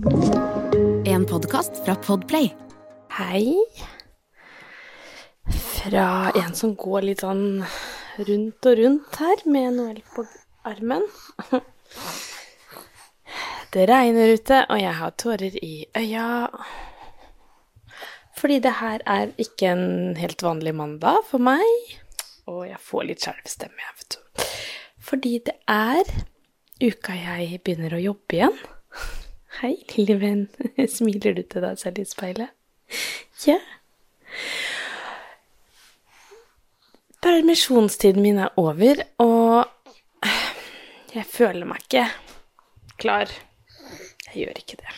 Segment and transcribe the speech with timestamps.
[0.00, 2.54] En podkast fra Podplay.
[3.10, 3.56] Hei.
[5.52, 7.60] Fra en som går litt sånn
[8.16, 10.24] rundt og rundt her med Noel på
[10.70, 11.04] armen.
[13.76, 16.48] Det regner ute, og jeg har tårer i øya.
[18.40, 21.94] Fordi det her er ikke en helt vanlig mandag for meg.
[22.48, 24.44] Og jeg får litt skjelvstemme, jeg, vet du.
[25.12, 26.04] Fordi det er
[26.80, 28.62] uka jeg begynner å jobbe igjen.
[29.60, 30.46] Hei, lille venn.
[30.88, 32.48] Smiler du til deg selv i speilet?
[33.44, 33.58] Ja.
[37.20, 39.68] Permisjonstiden min er over, og
[41.12, 42.06] jeg føler meg ikke
[43.04, 43.28] klar.
[44.30, 44.96] Jeg gjør ikke det.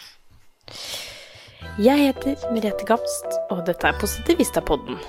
[1.83, 5.03] Jeg heter Merete Gamst, og dette er Positivista-podden.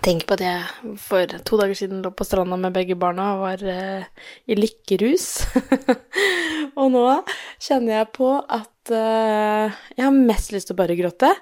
[0.00, 3.42] Tenk på at jeg for to dager siden lå på stranda med begge barna og
[3.42, 4.06] var eh,
[4.48, 5.26] i lykkerus.
[6.80, 7.02] og nå
[7.60, 11.34] kjenner jeg på at eh, jeg har mest lyst til å bare gråte.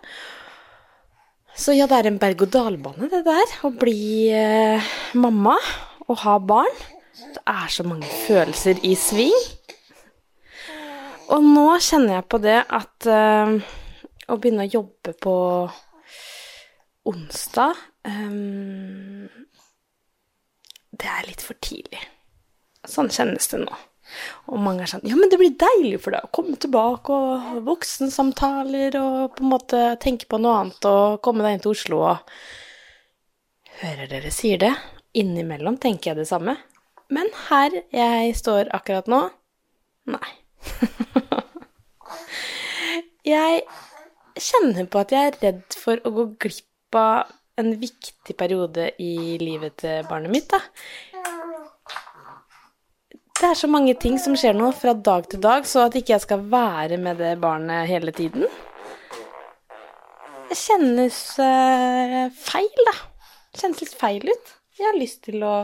[1.58, 3.54] Så ja, det er en berg-og-dal-bane, det der.
[3.66, 5.54] Å bli eh, mamma
[6.08, 6.82] og ha barn.
[7.18, 9.38] Det er så mange følelser i sving.
[11.34, 13.54] Og nå kjenner jeg på det at eh,
[14.26, 15.36] å begynne å jobbe på
[17.08, 19.28] onsdag um,
[20.90, 22.00] Det er litt for tidlig.
[22.88, 23.76] Sånn kjennes det nå.
[24.48, 27.58] Og mange er sånn Ja, men det blir deilig for deg å komme tilbake og
[27.66, 32.00] voksensamtaler og på en måte tenke på noe annet og komme deg inn til Oslo
[32.14, 32.32] og
[33.78, 34.72] Hører dere sier det?
[35.18, 36.56] Innimellom tenker jeg det samme.
[37.14, 39.20] Men her jeg står akkurat nå
[40.10, 40.30] nei.
[43.34, 43.62] jeg
[44.38, 49.36] kjenner på at jeg er redd for å gå glipp av en viktig periode i
[49.40, 50.60] livet til barnet mitt, da.
[53.38, 56.16] Det er så mange ting som skjer nå fra dag til dag, så at ikke
[56.16, 58.48] jeg skal være med det barnet hele tiden
[60.48, 62.96] Det kjennes uh, feil, da.
[63.52, 64.54] Det kjennes litt feil ut.
[64.78, 65.54] Jeg har lyst til å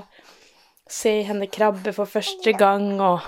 [0.91, 3.25] se henne krabbe for første gang og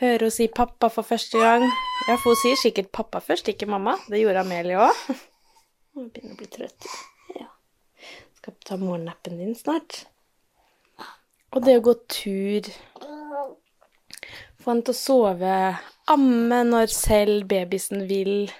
[0.00, 1.64] høre henne si pappa for første gang.
[2.08, 3.96] Ja, for hun sier sikkert pappa først, ikke mamma.
[4.10, 5.08] Det gjorde Amelie òg.
[5.94, 6.88] Hun begynner å bli trøtt.
[8.44, 10.02] Skal ta morgennappen din snart.
[11.56, 12.66] Og det å gå tur
[14.60, 15.52] Få henne til å sove,
[16.12, 18.50] amme når selv babysen vil.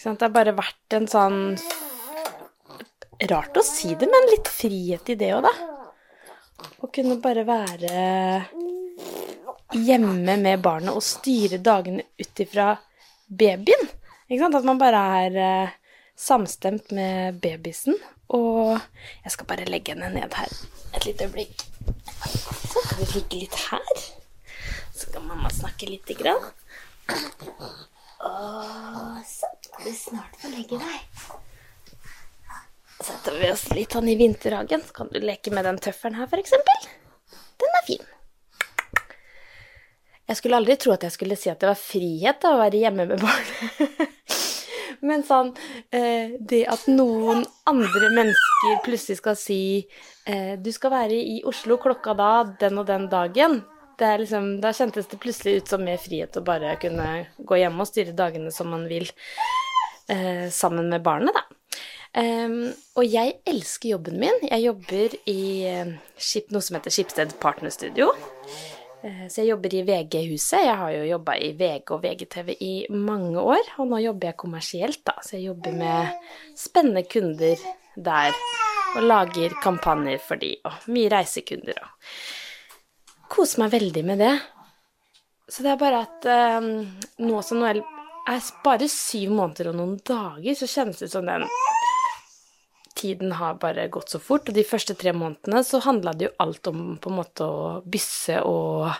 [0.00, 1.36] Det har bare vært en sånn
[3.28, 5.52] Rart å si det, men litt frihet i det òg, da.
[6.80, 8.04] Å kunne bare være
[9.76, 12.70] hjemme med barnet og styre dagene ut ifra
[13.28, 13.84] babyen.
[14.40, 15.76] At man bare er eh,
[16.16, 18.00] samstemt med babysen.
[18.36, 18.78] Og
[19.24, 20.52] jeg skal bare legge henne ned her
[20.94, 21.64] et lite øyeblikk.
[22.70, 24.02] Så kan vi ligge litt her.
[24.94, 26.50] Så kan mamma snakke lite grann.
[28.20, 31.26] Og så skal du snart få legge deg.
[33.00, 36.28] Setter vi oss litt sånn i vinterhagen, så kan du leke med den tøffelen her,
[36.28, 36.52] f.eks.
[37.60, 38.04] Den er fin.
[40.30, 42.84] Jeg skulle aldri tro at jeg skulle si at det var frihet da, å være
[42.84, 44.10] hjemme med barn.
[45.06, 45.52] Men sånn
[45.96, 49.60] eh, Det at noen andre mennesker plutselig skal si
[50.28, 53.60] eh, Du skal være i Oslo klokka da, den og den dagen.
[54.00, 57.84] Det liksom, da kjentes det plutselig ut som mer frihet å bare kunne gå hjemme
[57.84, 59.04] og styre dagene som man vil,
[60.08, 61.44] eh, sammen med barnet, da.
[62.10, 64.40] Um, og jeg elsker jobben min.
[64.48, 65.92] Jeg jobber i uh,
[66.50, 68.08] noe som heter Skipsted Partnerstudio.
[69.00, 70.64] Uh, så jeg jobber i VG-huset.
[70.66, 74.40] Jeg har jo jobba i VG og VGTV i mange år, og nå jobber jeg
[74.42, 75.16] kommersielt, da.
[75.24, 76.12] Så jeg jobber med
[76.58, 77.64] spennende kunder
[77.96, 78.36] der,
[78.96, 82.14] og lager kampanjer for de, og mye reisekunder og
[83.30, 84.32] Koser meg veldig med det.
[85.46, 86.26] Så det er bare at
[86.58, 86.70] um,
[87.22, 87.78] nå som Noel
[88.30, 91.46] er bare syv måneder og noen dager, så kjennes det ut som den
[93.00, 94.48] tiden har bare gått så fort.
[94.48, 97.78] Og de første tre månedene så handla det jo alt om på en måte å
[97.84, 98.90] bysse og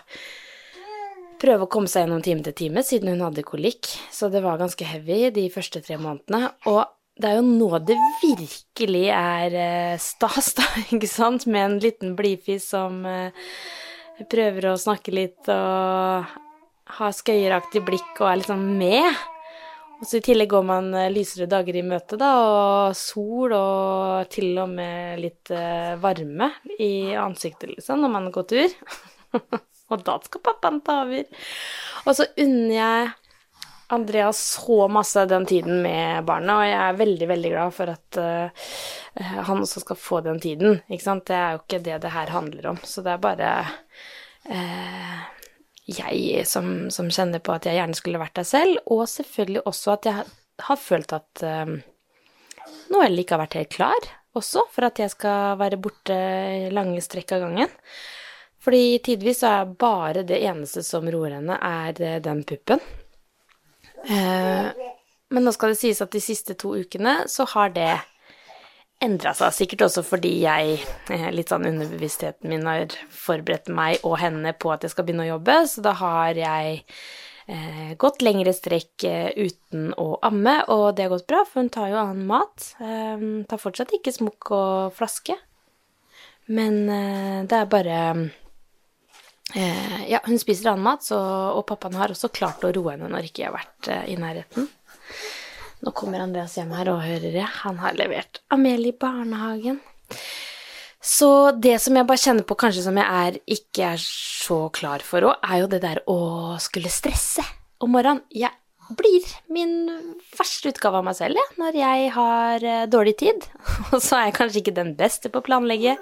[1.41, 3.89] prøve å komme seg gjennom time til time, siden hun hadde kolikk.
[4.13, 6.51] Så det var ganske heavy de første tre månedene.
[6.69, 6.83] Og
[7.21, 12.15] det er jo nå det virkelig er eh, stas, da, ikke sant, med en liten
[12.17, 13.33] blidfis som eh,
[14.31, 16.39] prøver å snakke litt og
[16.97, 19.21] ha skøyeraktig blikk og er liksom med.
[20.01, 24.31] Og så I tillegg går man eh, lysere dager i møte, da, og sol og
[24.33, 26.47] til og med litt uh, varme
[26.81, 28.73] i ansiktet, liksom, når man går tur.
[29.93, 31.27] og da skal pappaen ta over.
[32.07, 33.11] Og så unner jeg
[33.93, 38.21] Andreas så masse den tiden med barna, og jeg er veldig, veldig glad for at
[38.23, 38.71] uh,
[39.21, 40.79] han også skal få den tiden.
[40.89, 41.27] Ikke sant?
[41.29, 42.81] Det er jo ikke det det her handler om.
[42.81, 43.53] Så det er bare
[44.49, 45.21] uh,
[45.89, 49.95] jeg som, som, kjenner på at jeg gjerne skulle vært der selv, og selvfølgelig også
[49.95, 50.25] at jeg
[50.61, 51.77] har følt at um,
[52.93, 56.17] Noelle ikke har vært helt klar også for at jeg skal være borte
[56.71, 57.73] lange strekk av gangen.
[58.61, 62.81] Fordi tidvis så er bare det eneste som roer henne, er eh, den puppen.
[64.05, 64.69] Eh,
[65.31, 67.89] men nå skal det sies at de siste to ukene så har det
[69.01, 70.77] endra seg, sikkert også fordi jeg,
[71.13, 75.25] eh, litt sånn underbevisstheten min, har forberedt meg og henne på at jeg skal begynne
[75.25, 76.83] å jobbe, så da har jeg
[77.51, 81.71] eh, gått lengre strekk eh, uten å amme, og det har gått bra, for hun
[81.73, 82.73] tar jo annen mat.
[82.81, 85.37] Eh, tar fortsatt ikke smokk og flaske,
[86.51, 88.03] men eh, det er bare
[89.51, 91.17] Ja, hun spiser annen mat, så,
[91.57, 94.69] og pappaen har også klart å roe henne når ikke jeg har vært i nærheten.
[95.81, 97.45] Nå kommer Andreas hjem her og hører det.
[97.63, 99.79] Han har levert Amelie i barnehagen.
[101.01, 105.01] Så det som jeg bare kjenner på kanskje som jeg er, ikke er så klar
[105.05, 106.19] for òg, er jo det der å
[106.61, 107.45] skulle stresse
[107.81, 108.21] om morgenen.
[108.29, 108.53] Jeg
[108.97, 109.73] blir min
[110.37, 113.47] verste utgave av meg selv jeg, når jeg har eh, dårlig tid.
[113.91, 115.97] Og så er jeg kanskje ikke den beste på å planlegge.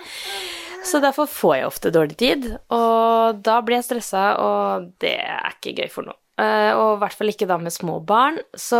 [0.89, 5.57] Så derfor får jeg ofte dårlig tid, og da blir jeg stressa, og det er
[5.57, 6.15] ikke gøy for noe.
[6.39, 8.39] Eh, og i hvert fall ikke da med små barn.
[8.55, 8.79] Så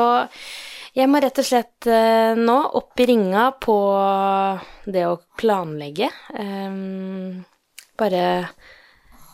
[0.99, 3.77] jeg må rett og slett uh, nå opp i ringa på
[4.89, 6.09] det å planlegge.
[6.35, 7.45] Um,
[7.99, 8.23] bare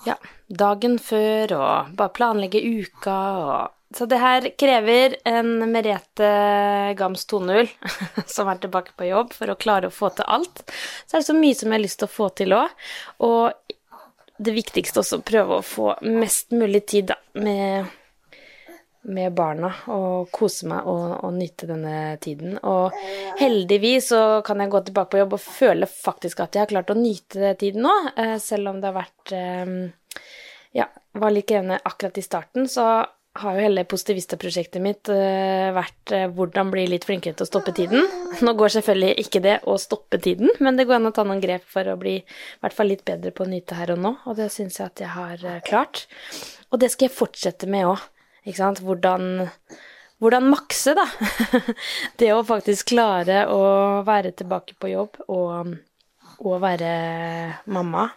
[0.06, 0.18] ja,
[0.48, 6.30] dagen før og bare planlegge uka og Så det her krever en Merete
[7.00, 7.70] Gams 2.0
[8.36, 10.66] som er tilbake på jobb, for å klare å få til alt.
[11.06, 12.74] Så er det så mye som jeg har lyst til å få til òg.
[13.24, 13.76] Og
[14.38, 17.94] det viktigste også prøve å få mest mulig tid da, med
[19.06, 22.58] med barna og kose meg og, og, nyte denne tiden.
[22.66, 22.96] Og
[23.40, 26.94] heldigvis så kan jeg gå tilbake på jobb og føle faktisk at jeg har klart
[26.94, 29.76] å nyte tiden nå, eh, selv om det har vært eh,
[30.76, 33.06] Ja, var litt krevende akkurat i starten, så
[33.40, 38.04] har jo hele Positivista-prosjektet mitt uh, vært hvordan bli litt flinkere til å stoppe tiden.
[38.44, 41.44] Nå går selvfølgelig ikke det å stoppe tiden, men det går an å ta noen
[41.44, 42.26] grep for å bli i
[42.64, 45.04] hvert fall litt bedre på å nyte her og nå, og det syns jeg at
[45.04, 46.06] jeg har klart.
[46.72, 48.04] Og det skal jeg fortsette med òg.
[48.46, 48.82] Ikke sant?
[48.86, 49.50] Hvordan,
[50.22, 51.06] hvordan makse, da.
[52.22, 53.62] det å faktisk klare å
[54.06, 55.76] være tilbake på jobb og,
[56.40, 56.92] og være
[57.74, 58.10] mamma.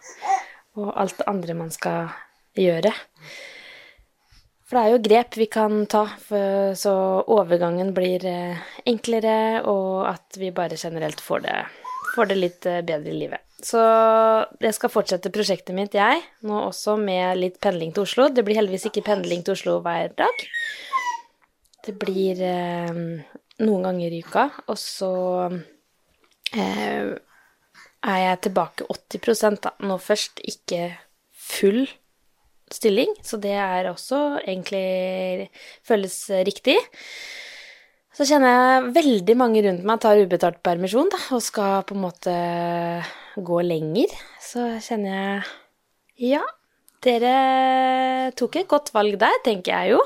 [0.79, 2.13] Og alt det andre man skal
[2.57, 2.93] gjøre.
[4.69, 6.03] For det er jo grep vi kan ta,
[6.77, 6.91] så
[7.25, 11.55] overgangen blir eh, enklere, og at vi bare generelt får det,
[12.13, 13.41] får det litt eh, bedre i livet.
[13.65, 13.79] Så
[14.61, 18.27] jeg skal fortsette prosjektet mitt, jeg, nå også med litt pendling til Oslo.
[18.29, 20.45] Det blir heldigvis ikke pendling til Oslo hver dag.
[21.87, 22.99] Det blir eh,
[23.65, 25.13] noen ganger i uka, og så
[26.53, 27.09] eh,
[28.05, 29.73] er jeg tilbake 80 da.
[29.81, 30.91] Nå først ikke
[31.33, 31.87] full
[32.75, 35.49] stilling, så det er også egentlig
[35.87, 36.17] føles
[36.47, 36.77] riktig.
[38.19, 42.03] Så kjenner jeg veldig mange rundt meg tar ubetalt permisjon da, og skal på en
[42.03, 42.33] måte
[43.39, 44.11] gå lenger.
[44.43, 45.13] Så kjenner
[46.19, 46.41] jeg Ja,
[47.05, 50.01] dere tok et godt valg der, tenker jeg jo.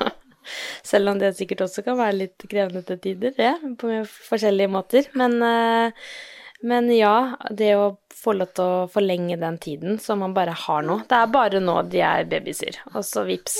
[0.90, 4.72] Selv om det sikkert også kan være litt krevende til tider, det, ja, på forskjellige
[4.72, 5.08] måter.
[5.16, 6.12] Men, eh,
[6.62, 10.82] men, ja, det å få lov til å forlenge den tiden som man bare har
[10.84, 13.58] nå Det er bare nå de er babyer, og så vips,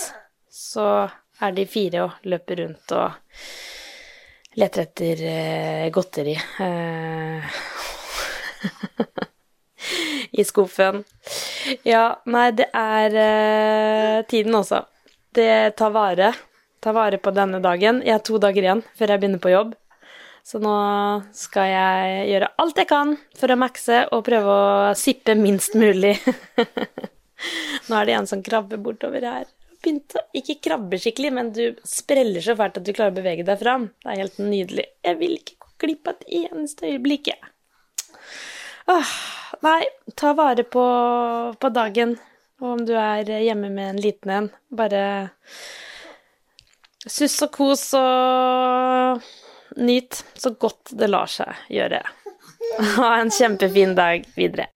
[0.50, 0.86] så
[1.40, 3.16] er de fire og løper rundt og
[4.60, 7.58] leter etter uh, godteri uh,
[10.40, 11.04] i skuffen.
[11.86, 14.84] Ja, nei, det er uh, tiden også.
[15.32, 16.32] Det tar vare.
[16.82, 18.02] Ta vare på denne dagen.
[18.04, 19.76] Jeg har to dager igjen før jeg begynner på jobb.
[20.46, 20.74] Så nå
[21.36, 26.16] skal jeg gjøre alt jeg kan for å makse og prøve å sippe minst mulig.
[27.88, 29.48] nå er det en som krabber bortover her
[29.80, 33.46] begynt å ikke krabbe skikkelig, men du spreller så fælt at du klarer å bevege
[33.48, 33.88] deg fram.
[34.02, 34.86] Det er helt nydelig.
[35.06, 37.52] Jeg vil ikke gå glipp av et eneste øyeblikk, jeg.
[38.90, 39.12] Åh,
[39.64, 39.80] nei,
[40.18, 40.84] ta vare på,
[41.60, 42.16] på dagen.
[42.60, 45.02] Og om du er hjemme med en liten en, bare
[47.08, 49.22] suss og kos og
[49.76, 52.02] nyt så godt det lar seg gjøre.
[52.96, 54.70] Ha en kjempefin dag videre.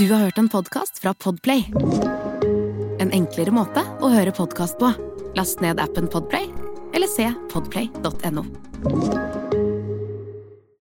[0.00, 1.66] Du har hørt en podkast fra Podplay.
[2.98, 4.94] En enklere måte å høre podkast på.
[5.36, 6.48] Last ned appen Podplay
[6.96, 8.46] eller se podplay.no.